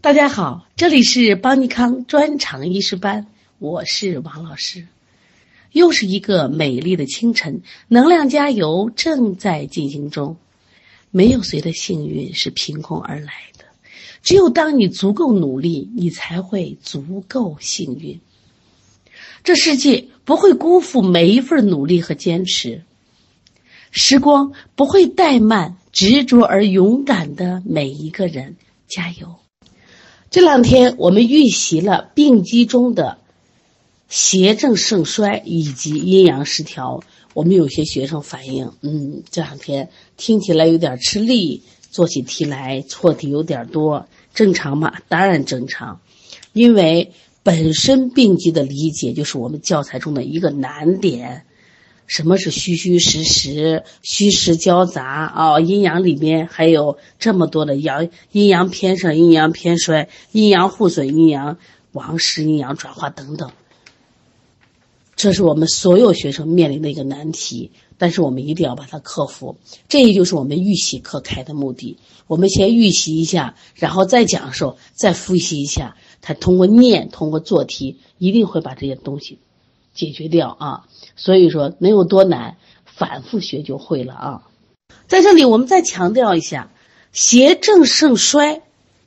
[0.00, 3.26] 大家好，这里是邦尼康专场医师班，
[3.58, 4.86] 我是王老师。
[5.72, 10.36] 又是一个美丽的清晨，能量加油正在进行中。
[11.10, 13.64] 没有谁的幸运是凭空而来的，
[14.22, 18.20] 只有当你足够努力，你才会足够幸运。
[19.42, 22.84] 这世界不会辜负每一份努力和坚持，
[23.90, 28.56] 时光不会怠慢执着而勇敢的每一个人。
[28.86, 29.36] 加油！
[30.30, 33.18] 这两天我们预习了病机中的
[34.08, 37.02] 邪正盛衰以及阴阳失调。
[37.34, 44.92] 我们有些学生反映，嗯，这两天听起来有点吃力，做起题来错题有点多，正常吗？
[45.08, 46.00] 当然正常，
[46.52, 51.44] 因为本身病机的理解就是我们教材中的一个难点。
[52.08, 55.60] 什么是虚虚实实、虚实交杂啊？
[55.60, 61.58] 阴阳里面还有这么多的阳，阴阳偏盛、阴阳偏衰、阴阳互损、阴阳
[61.92, 63.52] 亡失、阴阳转化等等。
[65.16, 69.56] 这是我们所有学生面临的一个难题，但是我们一定要把它克服。
[69.88, 71.98] 这也就是我们预习课开的目的。
[72.26, 75.96] 我们先预习一下，然后再讲授，再复习一下。
[76.22, 79.38] 他通过念，通过做题，一定会把这些东西
[79.92, 80.86] 解决掉啊。
[81.18, 84.42] 所以说，能有多难，反复学就会了啊！
[85.08, 86.70] 在这里，我们再强调一下，
[87.12, 88.62] 邪正盛衰，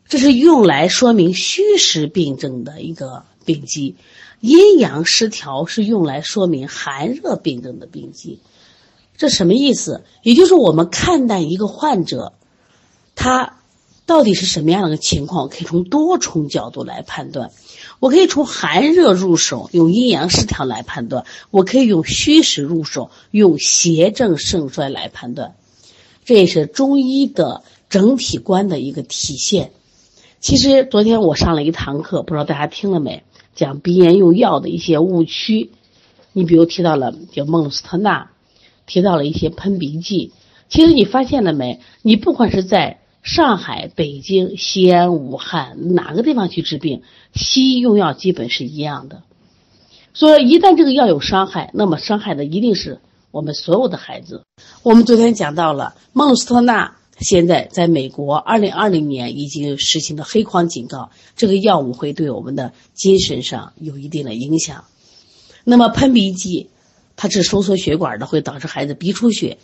[0.08, 3.96] 这是用来说明虚实病症的一个病机；
[4.42, 8.40] 阴阳失调是用来说明寒热病症的病机。
[9.16, 10.04] 这什么意思？
[10.22, 12.34] 也就是我们看待一个患者，
[13.16, 13.58] 他
[14.06, 17.52] 到底是什么样的个情况，可以从多重角度来判断。
[18.02, 25.54] 我可以从寒热入手，用阴阳失调来判断；我可以用虚实入手，用邪正盛衰来判断。
[26.26, 29.72] 这也是中医的整体观的一个体现。
[30.40, 33.22] 其实昨天我上了一堂课，不知道大家听了没？
[33.54, 35.70] 讲鼻炎用药的一些误区。
[36.34, 38.32] 你比如提到了叫孟斯特钠，
[38.88, 40.32] 提到了一些喷鼻剂。
[40.70, 41.82] 其实你发现了没？
[42.02, 49.24] 你不管是在上海、北京、西安、武汉哪个地方去治病，西医用药基本是一样的。
[50.14, 53.00] 所以，一旦这个药有伤害，那么伤害的一定是
[53.30, 54.44] 我们所有的孩子。
[54.84, 64.84] 我们昨天讲到了孟鲁斯特钠，现在在美国二零二零年已经实行了黑框警告，这个药物会对我们的精神上有一定的影响。
[65.64, 66.72] 那么喷鼻剂，
[67.16, 69.60] 它是收缩血管的，会导致孩子鼻出血、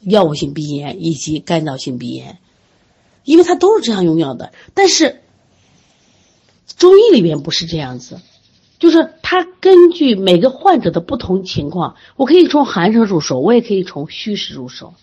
[0.00, 2.38] 药物性鼻炎以及干燥性鼻炎。
[3.28, 5.20] 因为它都是这样用药的，但是
[6.78, 8.22] 中医里面不是这样子，
[8.78, 14.94] 就是它根据每个患者的不同情况，我可以从寒热入手，我也可以从虚实入手。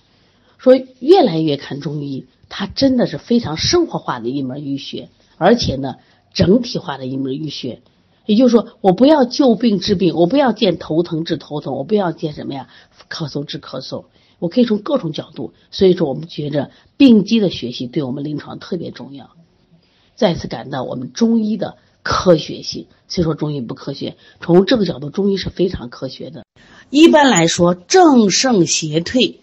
[0.57, 5.97] 说越来越看中医，它真的是非常生活化的一门医学，而且呢，
[6.33, 7.83] 整体化的一门医学。
[8.25, 12.69] 也就是说，我不要救病治病，我不要见头疼治头疼，我不要见什么呀，
[13.07, 14.05] 咳嗽治咳嗽。
[14.39, 19.31] 我可以从各种角度，所以说我们觉着病机的学习对我们临床特别重要。
[20.15, 26.45] 再次感到我们中医的科学性，虽说中医不科学，从这个角度，中医是非常科学的。
[26.89, 29.39] 一般来说，正盛邪退，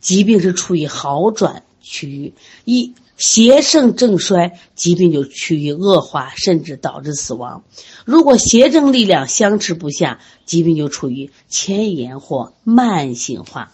[0.00, 2.32] 疾病是处于好转区域；
[2.64, 7.64] 一邪盛正衰，疾病就趋于恶化，甚至导致死亡。
[8.06, 13.72] 如果邪正力量相持不下，疾病就处于迁延或慢性化。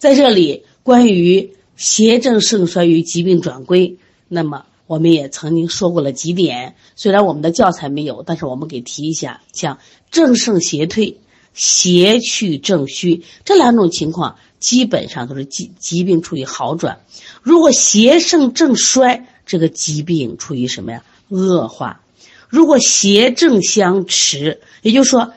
[0.00, 6.74] 在这里，关于邪正盛衰与疾病转归，那么我们也曾经说过了几点。
[6.96, 9.78] 虽然我们的教材没有，但是我们给提一下，像
[10.10, 11.18] 正盛邪退、
[11.52, 17.02] 邪去正虚这两种情况，基本上都是疾疾病处于好转。
[17.42, 21.04] 如果邪盛正衰，这个疾病处于什么呀？
[21.28, 22.00] 恶化。
[22.48, 25.34] 如果邪正相持，也就是说，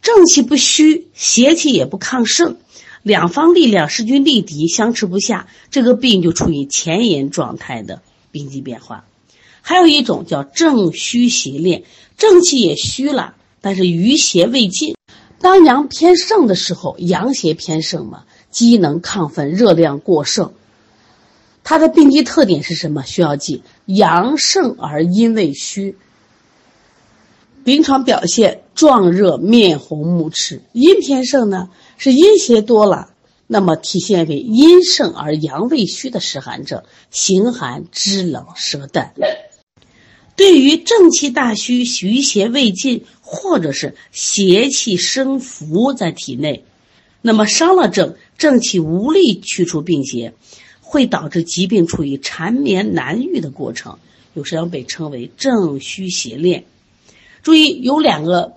[0.00, 2.56] 正气不虚，邪气也不亢盛。
[3.02, 9.04] 两方力量势均力敌，相持不下，这个病就处于前沿状态的病机变化。
[9.62, 11.84] 还有一种叫正虚邪恋，
[12.16, 14.94] 正气也虚了，但是余邪未尽。
[15.38, 20.52] 当阳偏盛的时候，阳邪偏盛嘛，机能亢奋，热量过盛。
[21.64, 23.02] 它的病机特点是什么？
[23.04, 25.96] 需要记：阳盛而阴未虚。
[27.64, 30.62] 临床表现壮热、面红、目赤。
[30.72, 31.68] 阴偏盛呢？
[31.98, 33.10] 是阴邪多了，
[33.46, 39.12] 那么体现为阴盛而阳未虚的湿寒症，形寒肢冷舌淡。
[40.34, 46.64] 对于正气大虚、虚邪未尽，或者是邪气生伏在体内，
[47.20, 50.32] 那么伤了正，正气无力驱除病邪，
[50.80, 53.98] 会导致疾病处于缠绵难愈的过程，
[54.32, 56.64] 有时常被称为正虚邪恋。
[57.42, 58.54] 注意有两个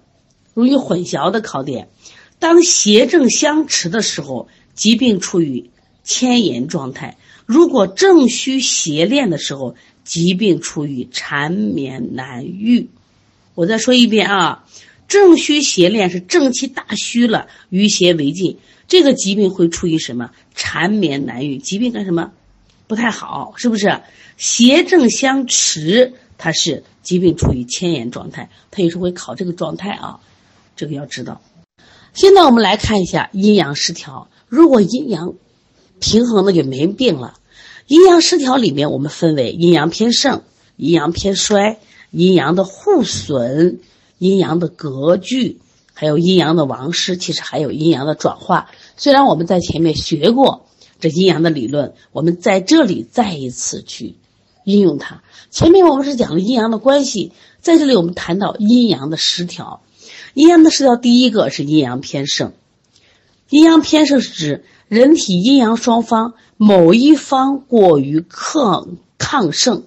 [0.54, 1.90] 容易混淆的考点：
[2.40, 5.70] 当邪正相持的时候，疾病处于
[6.04, 7.16] 牵延状态；
[7.46, 12.90] 如果正虚邪恋的时候，疾病处于缠绵难愈。
[13.56, 14.66] 我再说一遍啊，
[15.08, 18.58] 正虚邪恋是正气大虚了，余邪为尽，
[18.88, 20.32] 这个疾病会处于什么？
[20.56, 22.32] 缠绵难愈，疾病干什么？
[22.88, 24.02] 不太好，是不是？
[24.38, 30.20] 邪正相持，它是疾病处于牵延状态，它也是会考这个状态啊，
[30.76, 31.42] 这个要知道。
[32.14, 35.34] 现在我们来看一下阴阳失调，如果阴阳
[36.00, 37.36] 平衡，那就没病了。
[37.88, 40.44] 阴阳失调里面，我们分为阴阳偏盛、
[40.78, 41.80] 阴阳偏衰、
[42.12, 43.80] 阴阳的互损、
[44.20, 45.60] 阴阳的隔拒，
[45.94, 47.18] 还有阴阳的亡失。
[47.18, 48.70] 其实还有阴阳的转化。
[48.96, 50.66] 虽然我们在前面学过
[51.00, 54.16] 这阴阳的理论，我们在这里再一次去
[54.64, 55.24] 应用它。
[55.50, 59.82] 前面我们是讲了阴阳的关系，在这里我们谈到阴阳的失调。
[60.34, 62.54] 阴阳的失调，第一个是阴阳偏盛。
[63.50, 66.34] 阴阳偏盛是指人体阴阳双方。
[66.56, 68.88] 某一方过于克
[69.18, 69.84] 亢盛，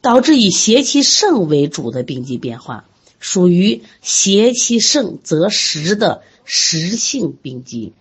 [0.00, 2.84] 导致以邪气盛为主的病机变化，
[3.20, 7.92] 属于邪气盛则实的实性病机。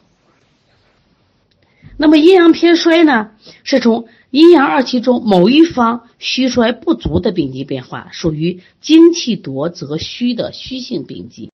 [1.97, 3.31] 那么阴阳偏衰呢？
[3.63, 11.51] 是从阴阳二气中某一方虚衰不足的病机变化，属于精气夺则虚的虚性病机。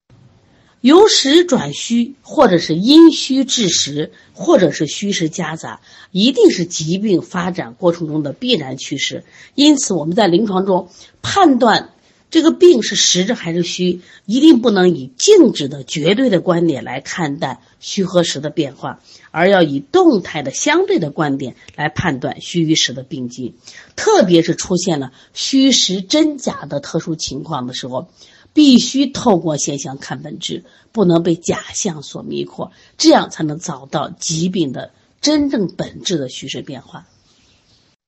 [0.79, 5.81] 由实转虚，或者是阴虚致实，或者是虚实夹杂，
[6.11, 9.23] 一定是疾病发展过程中的必然趋势。
[9.55, 10.87] 因此，我们在临床中
[11.23, 11.89] 判断
[12.29, 18.99] 这个病是实还是虚，一定不能以静止的绝对的观点来看待虚和实的变化，
[19.31, 23.55] 而要以动态的相对的观点来判断虚与实的病机。
[23.95, 28.07] 特别是出现了虚实真假的特殊情况的时候。
[28.53, 34.89] 必须透过现象看本质，不能被假象所迷惑，这样才能找到疾病的
[35.21, 37.05] 真正本质的虚实变化。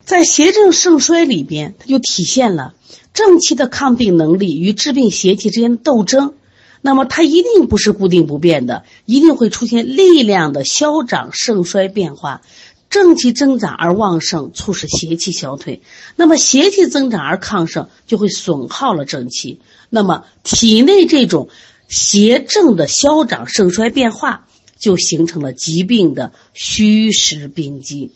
[0.10, 2.74] 在邪正盛衰里边，它就体现了
[3.14, 6.34] 正气的抗病能力与治病邪气之间的斗争。
[6.82, 12.42] 那么，它一定不是固定不变的，一定会出现力量的消长盛衰变化。
[12.90, 15.82] 正气增长而旺盛，促使邪气消退；
[16.16, 19.60] 那么邪气增长而亢盛，就会损耗了正气。
[19.92, 21.50] 那么体内这种
[21.88, 24.48] 邪正的消长盛衰变化，
[24.80, 28.10] 就形成了疾病的虚实病机。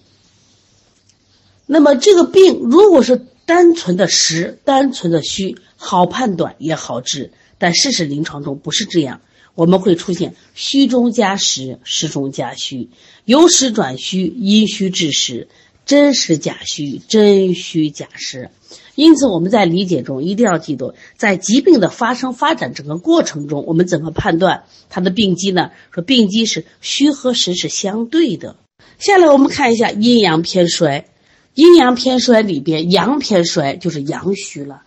[1.74, 9.22] 那么这个病如果是单纯的实、单纯的虚，好判断也好治，但事实临床中不是这样。
[9.56, 12.92] 我们会出现虚中加实，实中加虚，
[13.26, 15.48] 由实转虚，阴虚致实，
[15.84, 18.52] 真实假虚，真虚假实。
[18.94, 25.72] 因此，我们在理解中一定要记住，在疾病的发生发展整个过程中，我们怎么判断它的病机呢？
[25.92, 28.58] 说病机是虚和实是相对的。
[29.00, 31.08] 下来我们看一下阴阳偏衰，
[31.54, 34.82] 阴阳偏衰里边，阳偏衰就是阳虚了。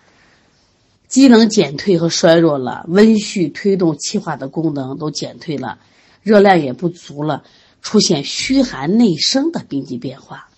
[1.08, 5.78] 机能减退和衰弱了，温煦推动气化的功能都减退了，
[6.22, 7.44] 热量也不足了，
[7.80, 10.48] 出现虚寒内生的病机变化。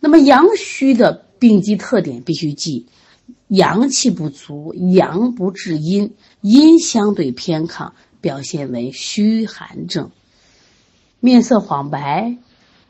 [0.00, 2.86] 那么阳虚的病机特点必须记：
[3.48, 7.92] 阳气不足，阳不治阴，阴相对偏亢，
[8.22, 10.10] 表现为虚寒症。
[11.20, 12.38] 面色黄白，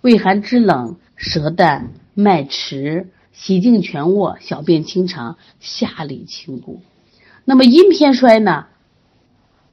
[0.00, 3.10] 畏寒肢冷，舌淡，脉迟。
[3.32, 6.80] 喜静全卧，小便清长，下利清固。
[7.44, 8.66] 那么阴偏衰呢？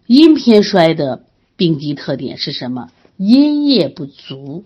[0.08, 1.26] 阴偏衰的
[1.58, 2.90] 病机特点是什么？
[3.18, 4.66] 阴液不足，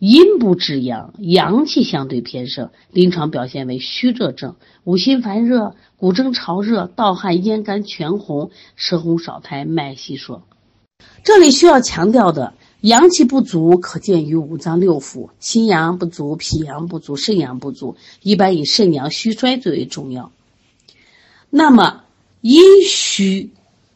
[0.00, 10.42] 阴不制阳，阳气相对偏盛，临床表现为虚热症，五心烦热，骨蒸潮热，盗汗咽干全红，舌红少苔，脉细数。
[11.22, 12.54] 这里需要强调的。
[12.80, 15.30] 阳气不足，可见于五脏六腑。
[15.40, 20.30] 心阳不足，脾阳不足，肾阳不足，一般以肾阳虚衰最为重要。
[21.50, 22.04] 那么
[22.40, 23.50] 阴虚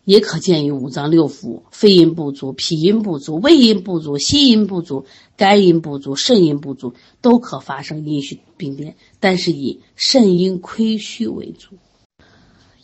[0.05, 11.77] 也可见于五脏六腑，肺阴不足，脾阴不足，胃阴不足，心阴不足，肝阴不足，肾阴不足，都可发生阴虚病变，但是以肾阴亏虚为主。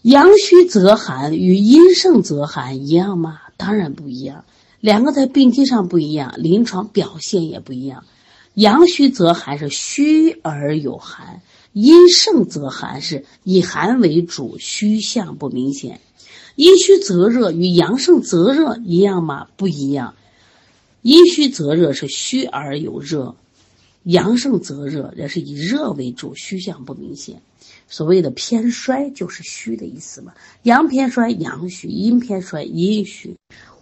[0.02, 3.40] 阳虚则寒，与阴盛则寒一样吗？
[3.56, 4.44] 当然不一样。
[4.80, 8.04] 两个在病机上不一样，临床表现也不一样。
[8.54, 11.42] 阳虚则寒是虚而有寒，
[11.72, 16.00] 阴盛则寒是以寒为主，虚象不明显。
[16.56, 19.48] 阴虚则热与阳盛则热一样吗？
[19.56, 20.14] 不一样。
[21.02, 23.36] 阴虚则热是虚而有热，
[24.02, 27.42] 阳盛则热，也是以热为主，虚象不明显。
[27.88, 33.36] 所谓的偏衰就是虚的意思嘛，阳偏衰阳虚，阴偏衰阴虚。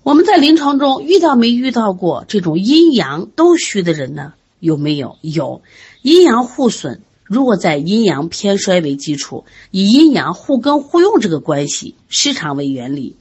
[0.07, 4.35] 我们在临床中遇到没遇到过这种阴阳都虚的人呢？
[4.61, 5.19] 有没有？
[5.21, 5.63] 有，
[6.01, 7.03] 阴阳互损。
[7.25, 13.17] 如果在阴阳偏衰为基础，以阴阳互根互用这个关系失常为原理，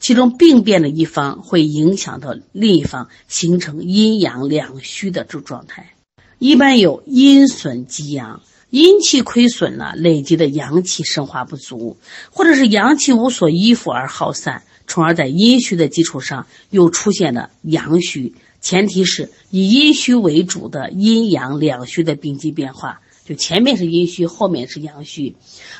[0.00, 5.92] 其中病变的一方会影响到另一方，形成阴阳两虚的这状态。
[6.38, 8.40] 一般有阴损及阳。
[8.70, 11.98] 阴气亏损了，累积的阳气生化不足，
[12.30, 14.62] 或者是阳气无所依附而耗散，
[14.92, 18.34] 从而在阴虚的基础上又出现了阳虚。
[18.60, 25.34] 前提是以阴虚为主的阴阳两虚的病机变化，就前面是阴虚，后面是阳虚。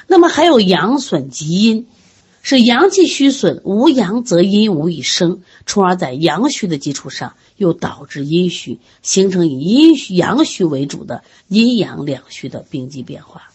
[0.06, 1.86] 那么还有阳损及阴。
[2.40, 13.51] 是阳气虚损，无阳则阴无以生，从而在阳虚的基础上又导致阴虚，形成以阴虚阳虚为主的阴阳两虚的病机变化。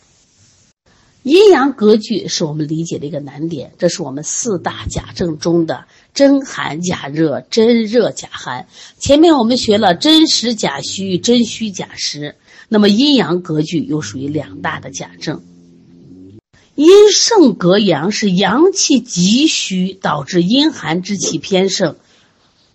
[1.28, 8.66] 阴阳格局是我们理解的一个难点，这是我们四大假症中的真寒假热、真热假寒。
[8.98, 12.36] 前面我们学了真实假虚、真虚假实，
[12.70, 15.42] 那么阴阳格局又属于两大的假症。
[16.76, 21.98] 阴盛格阳是阳气急虚，导致阴寒之气偏盛，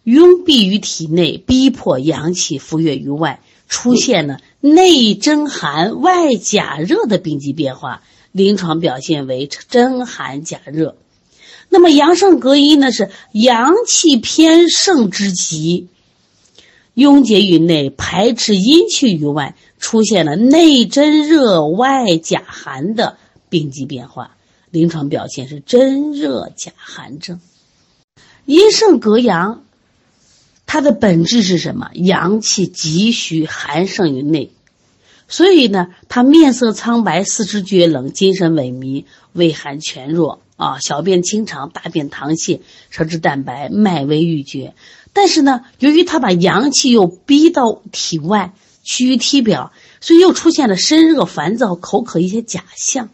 [0.04, 8.02] 拥蔽于体内，逼迫阳气浮越于外，出现了内真寒、外假热的病机变化，
[8.32, 10.96] 临床表现为真寒假热。
[11.68, 12.90] 那么阳盛格阴呢？
[12.90, 15.88] 是阳气偏盛之极，
[16.94, 23.16] 拥结于内，排斥阴气于外，出现了内真热、外假寒的。
[23.48, 24.36] 病机变化，
[24.70, 27.40] 临床表现是真热假寒症。
[28.44, 29.64] 阴盛格阳，
[30.66, 31.90] 它的本质是什么？
[31.94, 34.50] 阳气急虚，寒盛于内，
[35.32, 42.60] 所以呢，他面色苍白，四肢厥冷，精神萎靡，畏寒全弱啊，小便清长，大便溏泻，
[42.90, 44.74] 舌质淡白，脉微欲绝。
[45.14, 48.52] 但是呢，由于他把阳气又逼到体外，
[48.84, 49.72] 趋于体表，
[50.02, 53.08] 所以又出现了身热、烦躁、口渴一些假象。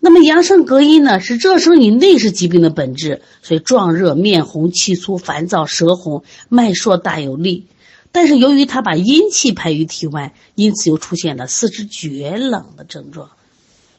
[0.00, 7.64] 那么阳盛隔阴呢，是热生于内是疾病的本质，所以壮热、面红、气粗、烦躁、舌红、脉数大有力。
[8.12, 13.30] 但是由于他把阴气排于体外，因此又出现了四肢厥冷的症状。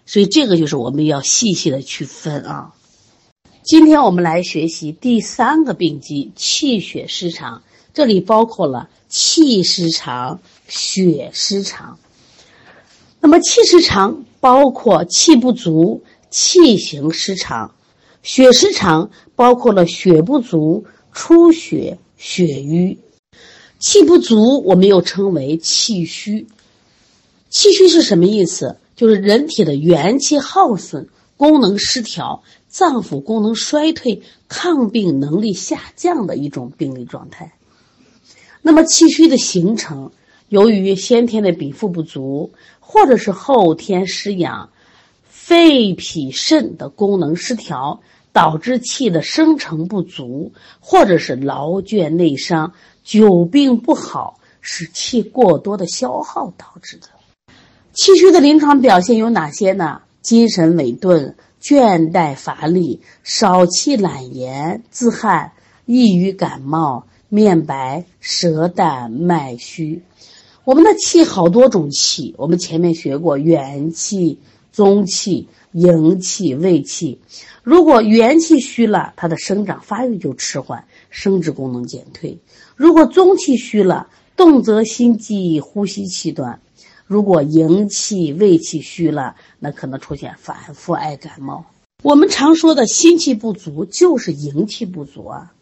[0.06, 2.74] 所以这个就是我们要细细的区分啊。
[3.64, 7.64] 今天我们来学习第三个病机——气血失常，
[7.94, 12.00] 这里包括了气失常、血失常。
[13.20, 14.26] 那么气失常。
[14.42, 17.76] 包括气不足、气行失常，
[18.24, 22.98] 血失常包括了血不足、出血、血瘀。
[23.80, 26.48] 气不足，我们又称为气虚。
[27.50, 28.78] 气虚是什么意思？
[28.96, 31.08] 就是人体的元气耗损、
[31.38, 37.54] 功能失调、脏腑功能衰退、抗病能力下降的一种病理状态。
[38.62, 40.12] 那么气虚的形成，
[40.50, 42.52] 由于先天的禀赋不足。
[42.92, 44.72] 或者是后天失养，
[45.28, 48.02] 肺脾肾的功能失调，
[48.34, 52.74] 导致气的生成不足，或者是劳倦内伤、
[53.10, 57.08] 久病不好，是气过多的消耗导致的。
[57.92, 60.04] 气虚的临床表现有哪些呢？
[60.22, 65.54] 精神萎顿、倦怠乏力、少气懒言、自汗、
[65.88, 70.04] 易于感冒、面白、舌淡、脉虚。
[70.64, 74.38] 我们的气好多种气，我们前面学过元气、
[74.72, 77.20] 中气、营气、卫气。
[77.64, 82.38] 如果元气虚了，它的生长发育就迟缓，生殖功能减退；
[82.76, 86.60] 如果中气虚了，动则心悸，呼吸气短；
[87.06, 91.66] 如果营气、卫气虚了，那可能出现反复爱感冒。
[92.02, 95.54] 我们常说的心气不足，就是营气不足啊。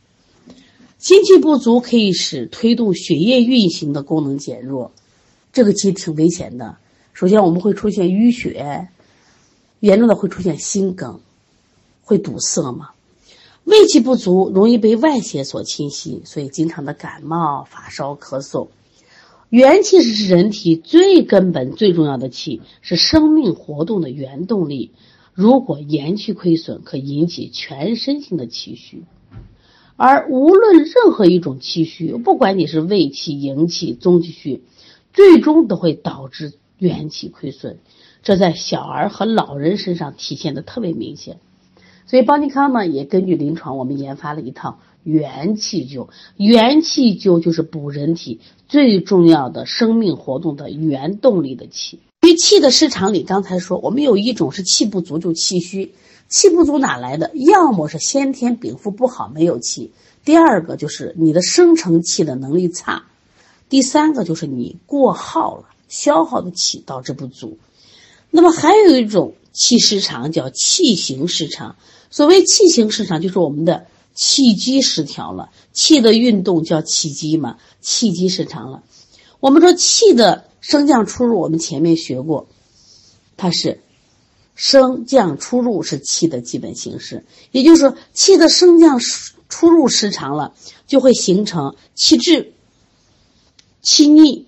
[0.99, 4.91] 心气不足可以使推动血液运行的功能减弱，
[5.51, 6.77] 这个其实挺危险的。
[7.13, 8.87] 首先，我们会出现淤血，
[9.79, 11.19] 严重的会出现心梗，
[12.03, 12.89] 会堵塞嘛。
[13.63, 18.67] 胃气不足容易被外邪所侵袭，所以经常的感冒、发烧、咳嗽。
[19.49, 24.91] 元气是人体最根本、最重要的气，是生命活动的原动力。
[25.33, 29.03] 如果元气亏损，可引起全身性的气虚。
[29.95, 34.63] 而无论任何一种气虚，不管你是胃气、营气、中气虚，
[35.13, 37.79] 最终都会导致元气亏损。
[38.23, 41.37] 这在小儿和老人身上体现的特别明显。
[42.05, 46.07] 所以邦尼康呢，也根据临床，我们研发了一套元气灸。
[46.37, 51.99] 元气灸就是补人体最重要的生命活动的原动力的气。
[52.27, 55.93] 于气的失常里，刚才说我们有一种是气不足，就气虚。
[56.29, 57.31] 气不足哪来的？
[57.35, 59.91] 要么是先天禀赋不好，没有气；
[60.25, 63.03] 第二个就是你的生成气的能力差；
[63.69, 67.57] 第三个就是你过耗了，消耗的气导致不足。
[68.31, 71.75] 那么还有一种气失常，叫气行失常。
[72.09, 78.83] 所谓气行失常，就是我们的气机失调了，气的运动叫气机嘛，气机失常了。
[79.39, 82.47] 我们说气的升降出入，我们前面学过，
[83.35, 83.81] 它是。
[84.59, 88.99] 升降出入是气的基本形式，也就是说，气的升降
[89.49, 90.55] 出入失常了，
[90.87, 92.53] 就会形成气滞、
[93.83, 94.47] 气逆、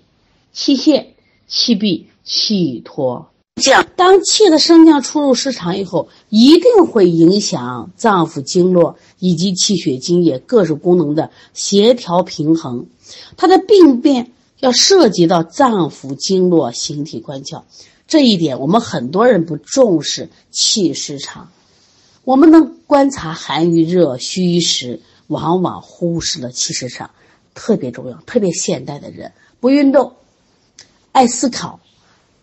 [0.52, 1.14] 气陷、
[1.50, 3.26] 气闭、气脱。
[3.56, 12.86] 这样，当气的升降出入失常以后，一定会影响脏腑经络以及气血津液各种功能的协调平衡。
[13.36, 17.64] 它的病变要涉及到脏腑经络、形体官窍。
[18.06, 21.50] 这一点我们很多人不重视气失常，
[22.24, 27.10] 我们能观察寒与热、虚与实，往往忽视了气失常，
[27.52, 28.16] 特别重要。
[28.24, 30.14] 特别现代的人不运动，
[31.12, 31.80] 爱思考，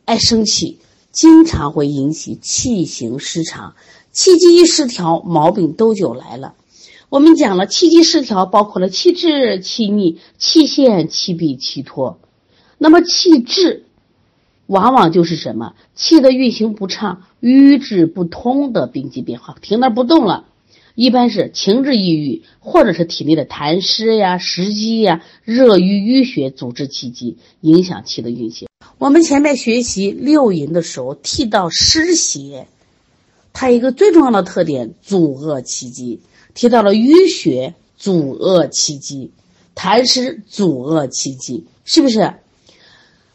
[0.05, 0.79] 爱生气，
[1.11, 3.75] 经常会引起气行失常，
[4.11, 6.53] 气机一失调，毛病都就来了。
[7.09, 12.19] 我们讲了气机失调，包括了气滞、气逆、气陷、气闭、气脱。
[12.77, 13.83] 那么气滞。
[14.67, 20.43] 往往就是什么气的运行不畅、瘀滞不通的病机变化，停那不动了。
[20.97, 28.67] 一般是情志抑郁，或者是体内的痰湿呀、湿积呀、热瘀淤血阻滞气机，影响气的运行。
[28.97, 32.67] 我们前面学习六淫的时候提到湿邪，
[33.53, 36.19] 它一个最重要的特点阻遏气机，
[36.55, 39.29] 提到了淤血阻遏气机，
[39.75, 42.33] 痰湿阻遏气机，是不是？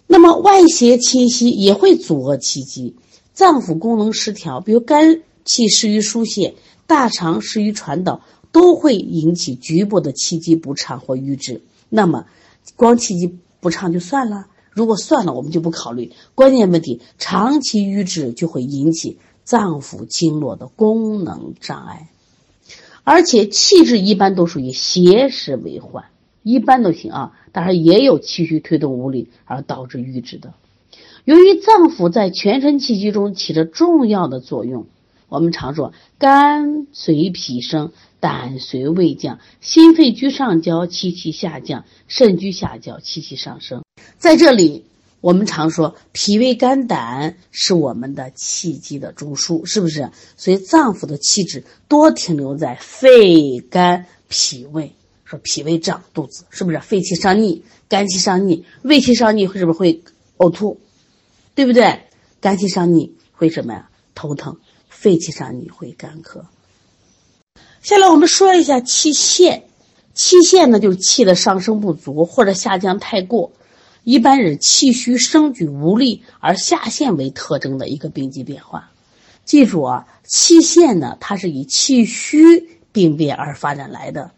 [0.08, 2.96] 那么外邪侵袭也会阻遏气机，
[3.32, 6.54] 脏腑功能失调，比如肝气失于疏泄，
[6.92, 8.20] 大肠失于传导，
[8.52, 11.62] 都会引起局部的气机不畅或瘀滞。
[11.88, 12.26] 那么，
[12.76, 22.10] 光气机不畅就算了，如果算了，我们就不考虑关键问题，长期瘀滞就会引起脏腑经络的功能障碍，
[23.04, 26.04] 而且气滞一般都属于邪实为患。
[26.42, 30.52] 一般都行啊，当然也有气虚推动无力而导致瘀滞的。
[31.24, 34.86] 由于脏腑在全身气机中起着重要的作用，
[35.32, 43.82] 我们常说肝随脾升，胆随胃降，心肺居上焦，气气下降；肾居下焦，气气上升。
[44.18, 44.84] 在这里，
[45.22, 50.10] 我们常说脾胃肝胆是我们的气机的中枢，是不是？
[50.36, 54.92] 所以脏腑的气滞多停留在肺、肝、脾胃。
[55.24, 60.02] 说脾胃胀，肚子是不是肺气上逆，肝气上逆，胃气上逆会是不是会
[60.36, 60.78] 呕吐，
[61.54, 62.00] 对不对？
[62.42, 63.88] 肝气上逆会什么呀？
[64.14, 64.58] 头疼，
[65.02, 66.42] 肺气上你会干咳。
[67.82, 69.64] 下来我们说一下气陷，
[70.14, 73.50] 气陷呢就是气的上升不足或者下降太过，
[74.04, 78.92] 一般是气虚升举无力而下陷为特征的一个病机变化。
[79.44, 84.30] 记住啊，气陷呢它是以气虚病变而发展来的。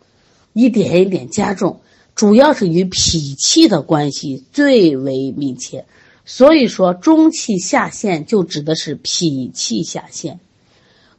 [0.55, 1.83] 一点一点加重，
[2.15, 5.85] 主要是与脾气的关系最为密切。
[6.25, 10.41] 所以说，中气下陷就指的是脾气下陷。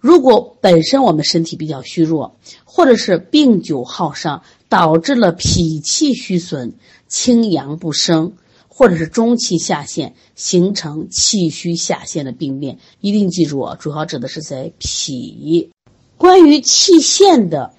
[0.06, 6.76] 如果本身我们身体比较虚弱，或者是病久耗伤，导致了脾气虚损、
[7.08, 8.34] 清阳不升，
[8.68, 15.72] 或者是中气下陷，形成气虚下陷的病变，一定记住啊，主要指的是在脾。
[16.18, 17.74] 关于气陷的。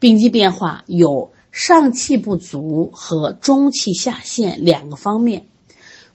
[0.00, 5.46] 病机变化有上气不足和中气下陷两个方面。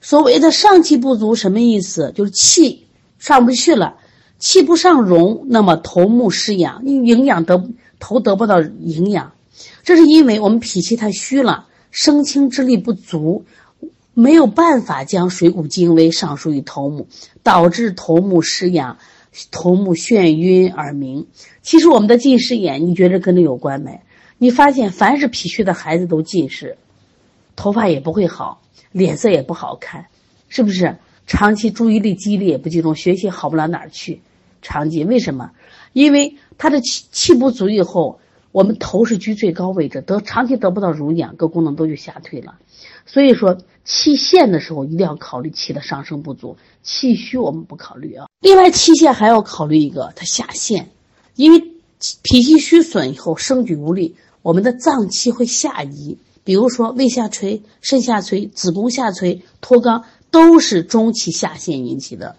[0.02, 2.12] 所谓的上气不足什么意思？
[2.14, 2.86] 就是气
[3.18, 3.96] 上不去了，
[4.44, 7.64] 气不上荣，那么头目失养，营养得
[7.98, 9.32] 头得不到营养，
[9.84, 13.46] 这是因为我们脾气太虚了，生清之力不足，
[14.12, 17.08] 没有办法将水谷精微上输于头目，
[17.42, 18.98] 导致头目失养。
[19.50, 21.26] 头目眩晕耳鸣，
[21.62, 24.00] 其实我们的近视眼，你觉得跟这有关没？
[24.36, 26.76] 你发现凡是脾虚的孩子都近视，
[27.56, 28.60] 头发也不会好，
[28.92, 30.06] 脸色也不好看，
[30.50, 30.98] 是不是？
[31.26, 34.20] 长期注意力激烈不集中，学习好不了哪儿去。
[34.64, 35.52] 长期为什么？
[35.92, 38.18] 因为他的气气不足以后，
[38.50, 42.56] 我们头是居最高位置，得长期得不到濡养，各功能都就下退了。
[43.06, 48.26] 所以说，气陷的时候一定要考虑气的上升不足，气虚我们不考虑啊。
[48.40, 50.90] 另外，气陷还要考虑一个它下陷，
[51.36, 51.60] 因为
[52.22, 62.36] 脾气虚损以后，升举无力，我们的脏器会下移，比如说胃下垂、肾下垂、子宫下垂、脱肛，都是中气下陷引起的。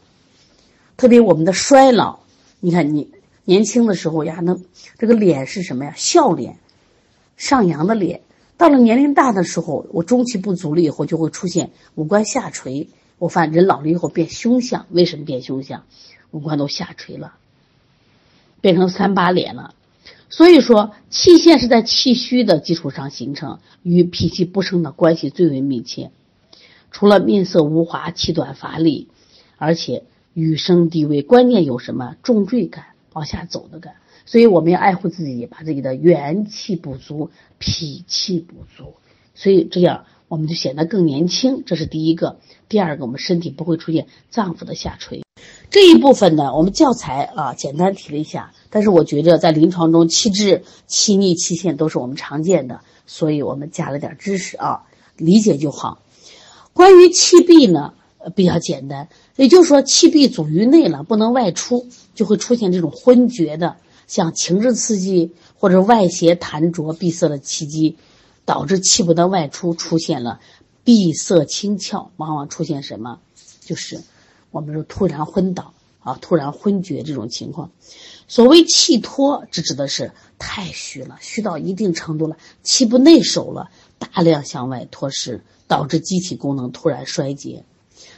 [0.98, 2.20] 特别我们的衰老，
[2.60, 3.12] 你看你
[3.44, 4.58] 年轻的时候呀，那
[4.98, 5.94] 这个脸是什么呀？
[5.96, 6.58] 笑脸，
[7.38, 8.22] 上扬的脸。
[8.58, 12.88] 到了年龄大的时候，我中气不足了以后，就会出现五官下垂。
[13.18, 15.84] 我发现人老了以后变凶相，为什么变凶相？
[16.32, 17.36] 五官都下垂了，
[18.62, 19.74] 变成三八脸了。
[20.30, 26.12] 所以说，气陷是在气虚的基础上形成，与脾气不升的关系最为密切。
[26.92, 29.08] 除了面色无华、气短乏力，
[29.58, 30.04] 而且
[30.36, 33.94] 语声低微，关键有什么重坠感、往下走的感。
[34.26, 38.96] 所以我们要爱护自己，把自己的元气补足、脾气补足，
[39.34, 41.64] 所以这样我们就显得更年轻。
[41.66, 42.38] 这是第一个。
[42.68, 45.24] 第二个，我们身体不会出现脏腑的下垂。
[45.70, 54.84] 这一部分呢，我们教材啊简单提了一下，但是我觉得在临床中，气滞、气逆、气陷都是我们常见的，所以我们加了点知识啊，
[55.16, 56.02] 理解就好。
[56.74, 57.94] 关于气闭呢，
[58.36, 63.78] 比较简单，也就是说气闭阻于内了，不能外出，就会出现这种昏厥的。
[64.08, 67.98] 像情志刺激或者外邪痰浊闭塞的气机，
[68.46, 70.40] 导致气不能外出，出现了
[70.84, 73.20] 闭塞清窍，往往出现什么？
[73.62, 74.00] 就是
[74.52, 77.72] 我们说突然昏倒啊，突然昏厥这种情况。
[78.28, 87.66] 所谓气脱，这指的是太虚了，虚到一定程度了，气不内守了，大量向外脱失，导致机体功能突然衰竭。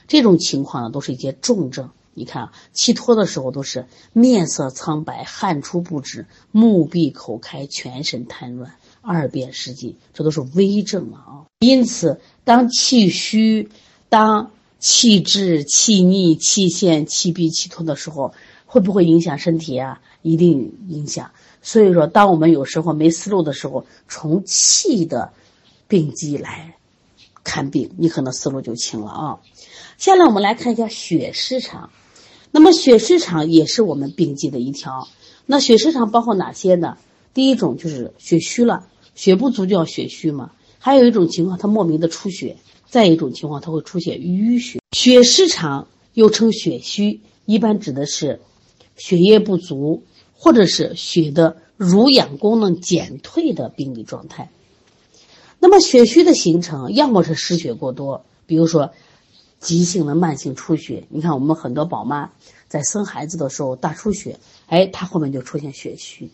[0.07, 1.91] 这种情况呢，都是一些重症。
[2.13, 11.45] 你看啊，气脱的时候都是面色苍白、汗出不止、目闭口开、全身瘫软、二便失禁，这都是危症了啊。
[11.59, 13.69] 因此，当气虚、
[14.09, 18.33] 当气滞、气逆、气陷、气闭、气脱的时候，
[18.65, 20.01] 会不会影响身体啊？
[20.23, 21.29] 一定影响。
[21.61, 25.33] 所以说，当我们有时候没思路的时候，从气的
[25.87, 26.76] 病机来
[27.47, 29.39] 看病，你可能思路就清了啊。
[29.97, 31.89] 下来我们来看一下血失常。
[32.51, 35.07] 那么血失常也是我们病机的一条。
[35.45, 36.97] 那血失常包括哪些呢？
[37.33, 40.51] 第一种就是血虚了，血不足叫血虚嘛。
[40.77, 42.57] 还有一种情况，它莫名的出血；
[42.89, 44.79] 再一种情况，它会出现淤血。
[44.91, 48.41] 血失常又称血虚，一般指的是
[48.95, 54.49] 血液不足，或者是血的濡养功能减退的病理状态。
[55.59, 58.91] 那么血虚的形成，要么是失血过多，比如说。
[59.59, 62.29] 急性的慢性出血，你看我们很多宝妈
[62.67, 66.29] 在生孩子的时候大出血，哎，她后面就出现血虚。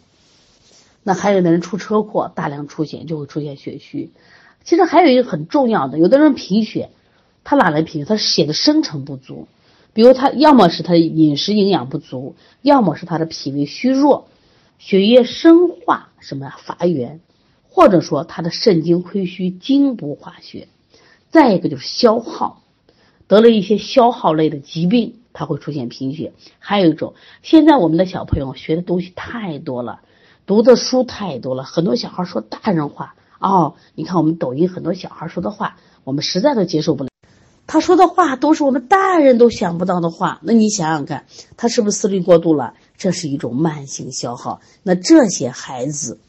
[1.03, 4.11] 那还有的人出车祸大量出血就会出现血虚。
[4.65, 6.89] 其实还有一个很重要的，有的人贫血，
[7.45, 8.05] 他哪来贫血？
[8.05, 9.47] 他血的生成不足，
[9.93, 14.27] 比如他要么是他饮食营养不足，要么是他的脾胃虚弱，
[14.79, 17.21] 血液生化什么呀乏源，
[17.73, 20.67] 或者说他的肾精亏虚，精不化血。
[21.31, 22.61] 再一个就是消耗。
[23.27, 26.33] 得了一些消耗类的疾病，它会出现贫血。
[26.59, 30.01] 还有一种，现在我们的小朋友学的东西太多了，
[30.45, 33.73] 读的书太多了，很多小孩说大人话哦。
[33.95, 37.09] 你看我们抖音很多小孩说的话，我们实在都接受不了。
[37.65, 41.25] 他说的话都是我们大人都想不到的话，那你想想看，
[41.57, 42.75] 他是不是思虑过度了？
[42.97, 44.61] 这是一种慢性消耗。
[44.83, 46.19] 那这些孩子，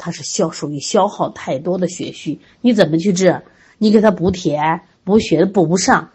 [0.00, 3.42] 他是消属于消耗太多的血虚，你怎么去治？
[3.76, 6.10] 你给他补铁、补血补不上。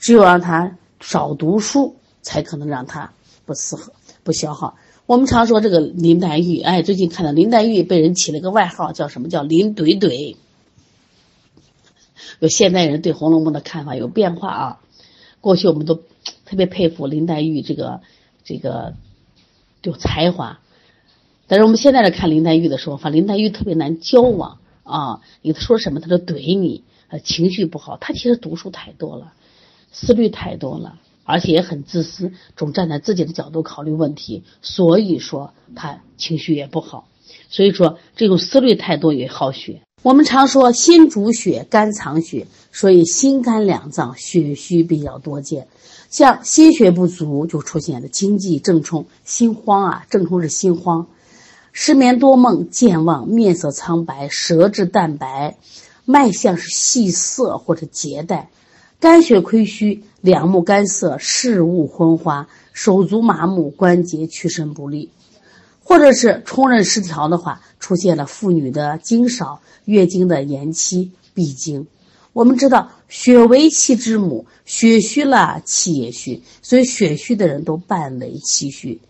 [0.00, 3.12] 只有让他少读书，才可能让他
[3.46, 4.76] 不适合不消耗。
[5.06, 10.36] 我们常说这个林黛玉，哎，最近看到林黛玉被人起了个外号，叫什么叫林怼怼。
[12.40, 14.80] 有现代人对《红楼梦》的看法有变化啊。
[15.40, 15.94] 过去我们都
[16.44, 18.00] 特别佩服林黛玉这个
[18.44, 18.94] 这个
[19.82, 20.60] 有才华，
[21.46, 25.20] 但是我们现在来看林黛玉的时候，发现林黛玉特别难交往啊。
[25.42, 27.96] 你说什么，他都怼你，呃，情绪不好。
[27.98, 29.32] 他其实读书太多了。
[29.92, 37.06] 思虑太多了，而且也很自私，总站在自己的角度考虑问题，所以说他情绪也不好。
[37.48, 39.82] 所以说这种思虑太多也耗血。
[40.02, 45.68] 我们常说心主血，肝藏血，所以心肝两脏血虚比较多见。
[46.10, 51.06] 像心血不足就出现了经悸、怔冲、心慌啊，怔冲是心慌，
[51.76, 55.58] 失眠多梦、健忘、面色苍白、舌质淡白、
[56.04, 58.48] 脉象是细涩或者结带。
[59.00, 65.10] 肝血亏虚，两目干涩，视物昏花，手足麻木，关节屈伸不利，
[65.82, 71.88] 或者是冲任失调的话，出现了妇女的经少、月经的延期、闭经。
[72.32, 79.00] 我们知道，血为气之母，血虚了，气也虚，所以血虚的人都伴为气虚。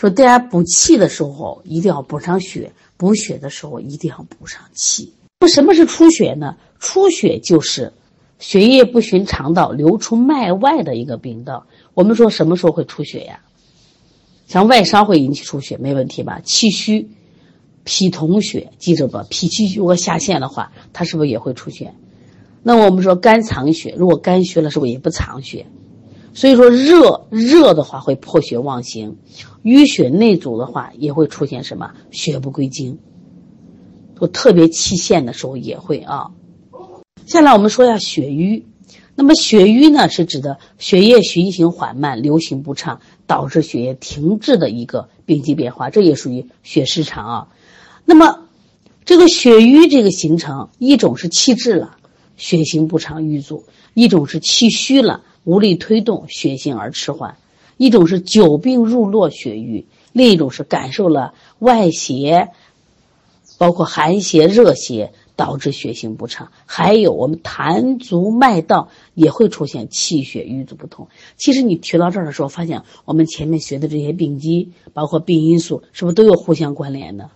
[0.00, 5.12] 说大家补气的时候一定要补上血，补血的时候一定要补上气。
[5.40, 6.56] 那什么是出血呢？
[6.78, 7.92] 出血就是
[8.38, 11.66] 血液不循肠道流出脉外的一个病道。
[11.92, 13.40] 我们说什么时候会出血呀？
[14.46, 16.40] 像外伤会引起出血，没问题吧？
[16.42, 17.10] 气虚、
[17.84, 19.26] 脾同血，记着吧。
[19.28, 21.92] 脾气如果下陷的话，它是不是也会出血？
[22.62, 25.66] 那我们说肝藏血，如果肝虚了，是不是也不藏血？
[26.32, 29.16] 所以说热热的话会破血妄行，
[29.64, 32.98] 淤血内阻的话也会出现什么血不归经，
[34.18, 36.30] 我特别气陷的时候也会啊。
[37.26, 38.64] 下来我们说一下血瘀，
[39.14, 47.48] 那么血瘀呢是指的血液循行缓慢、流行不畅，导致血液停滞的一个病机变化，这也属于血失常啊。
[48.04, 48.46] 那么
[49.04, 51.96] 这个血瘀这个形成，一种是气滞了，
[52.36, 53.64] 血行不畅瘀阻；
[53.94, 55.22] 一种是气虚了。
[55.44, 57.34] 无力推动，血行而迟缓；
[57.76, 62.50] 一种是久病入络血瘀，另一种是感受了外邪，
[63.58, 66.52] 包括寒邪、热邪，导致血行不畅。
[66.66, 71.08] 还有我们痰足脉道也会出现气血瘀阻不通。
[71.36, 77.30] 其实你学到这儿的时候，发现我们前面学的这些病机，包括病因素，是不是都有互相关联的？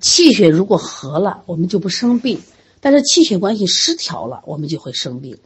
[0.00, 2.38] 气血如果和了，我们就不生病；
[2.80, 5.38] 但是气血关系失调了，我们就会生病。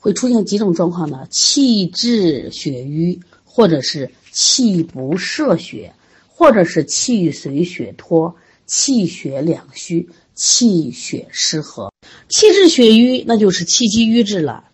[0.00, 1.26] 会出现几种状况呢？
[1.30, 5.92] 气滞血瘀，或者是气不摄血，
[6.28, 11.92] 或者是气随血脱，气血两虚，气血失和。
[12.28, 14.64] 气滞血瘀，那就是气机瘀滞了，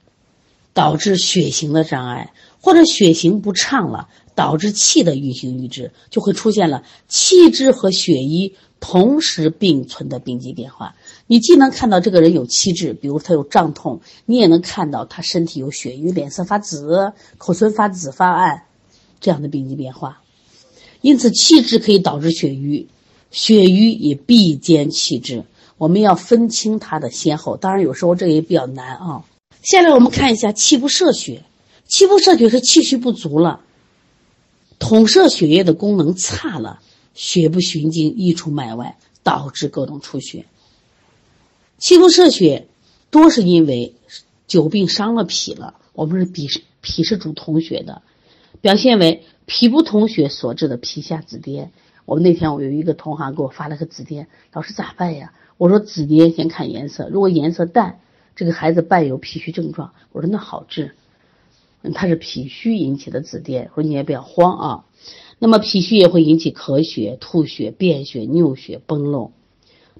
[0.74, 10.94] 导致血行的障碍，或者血行不畅了，导致气的运行瘀滞，就会出现了气滞和血瘀同时并存的病机变化。
[11.26, 18.64] 你既能看到这个人有气滞，比如他有胀痛，你也能看到他身体有血瘀，脸色发紫，口唇发紫发暗，
[19.20, 20.20] 这样的病机变化。
[21.00, 22.88] 因此，气滞可以导致血瘀，
[23.30, 25.44] 血瘀也必兼气滞。
[25.78, 27.56] 我们要分清它的先后。
[27.56, 29.24] 当然，有时候这个也比较难啊。
[29.62, 31.42] 下来我们看一下气不摄血，
[31.86, 33.60] 气不摄血是气虚不足了，
[34.78, 36.80] 统摄血液的功能差了，
[37.14, 40.44] 血不循经溢出脉外，导致各种出血。
[41.84, 42.66] 气不摄血，
[43.10, 43.92] 多是因为
[44.46, 45.74] 久病伤了脾了。
[45.92, 48.00] 我们是脾是脾是主统血的，
[48.62, 51.68] 表现为脾不统血所致的皮下紫癜。
[52.06, 55.34] 我们那天我有一个同行给我发了个紫癜，老师咋办呀？
[55.58, 58.00] 我说紫癜先看颜色，如果颜色淡，
[58.34, 59.92] 这个孩子伴有脾虚症状。
[60.12, 60.94] 我说那好治，
[61.92, 64.84] 他是脾虚引起的紫癜，我说你也不要慌啊。
[65.38, 69.32] 那么脾虚也会引起咳血、吐血、便血、尿血、崩漏。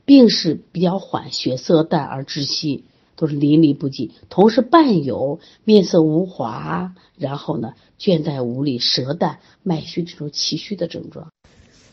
[0.05, 2.85] 病势比较缓，血色淡而窒息，
[3.17, 4.11] 都是淋漓不尽。
[4.29, 11.33] 同时伴有面色无华，然后呢倦怠无力、舌淡、脉虚这种气虚的症状。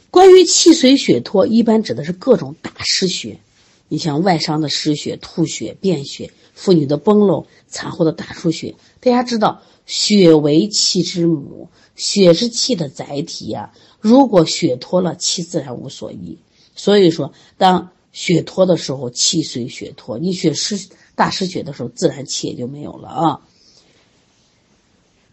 [0.10, 3.40] 关于气随血脱，一般指的是各种大失血。
[3.88, 8.76] 你像外伤的失血、吐血、便血，妇女的崩漏，产后的大出血。
[9.00, 13.74] 大家知道，血为气之母，血是气的载体呀。
[14.00, 16.38] 如果血脱了，气自然无所依。
[16.74, 23.42] 所以说，当血脱的时候，气随血脱；你血失大失血的时候，自然气也就没有了啊。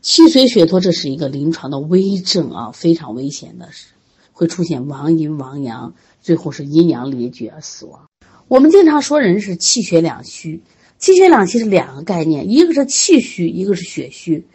[0.01, 3.89] 气随血脱，这是一个临床的危症啊，非常危险的，是
[4.33, 8.09] 会出现亡阴亡阳，最后是阴阳离绝而死亡。
[8.47, 10.63] 我们经常说人是气血两虚，
[10.99, 14.47] 气血两虚是两个概念，一个是气虚，一个是血虚。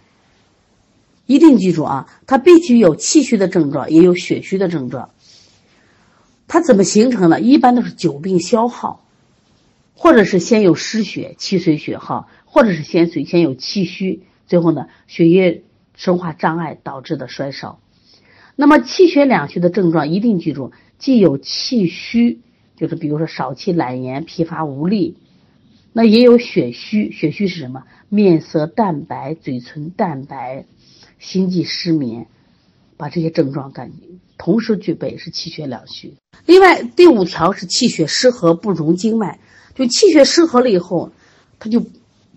[1.26, 5.10] 一定记住啊，它必须有气虚的症状，也有血虚的症状。
[6.54, 7.42] 它怎么形成的？
[7.42, 9.04] 一般都是久病消耗，
[9.96, 15.64] 或者是先有失血，气随血耗，或者是先随先有气虚，最后呢血液
[15.96, 17.80] 生化障碍导致的衰少。
[18.56, 22.42] 那么气血两虚的症状一定记住，既有气虚，
[22.76, 25.18] 就是比如说少气懒言、疲乏无力，
[25.92, 27.12] 那也有血虚。
[27.12, 27.86] 血虚是什么？
[28.10, 30.66] 面色淡白、嘴唇淡白、
[31.18, 32.28] 心悸失眠，
[32.96, 33.92] 把这些症状感
[34.44, 36.14] 同时具备是气血两虚。
[36.46, 39.40] 另外，第五条是气血失和不容经脉，
[39.74, 41.10] 就气血失和了以后，
[41.60, 41.82] 它就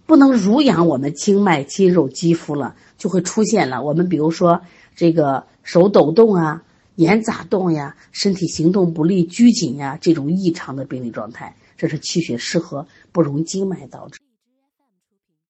[0.06, 4.60] 不能濡养我们经脉、肌肉、肌肤了，就会出现了我们比如说
[4.94, 6.62] 这个手抖动啊、
[6.94, 14.20] 眼眨动呀、身体行动不利、拘谨呀这种异常的病理状态，这是气血失和不容经脉导致。